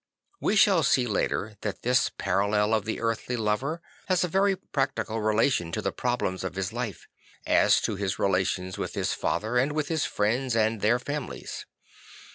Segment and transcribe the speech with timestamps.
[0.39, 5.21] We shall see later that this parallel of the earthly lover has a very practical
[5.21, 7.07] relation to the problems of his life,
[7.45, 11.67] as to his relations with his father and with his friends and their families.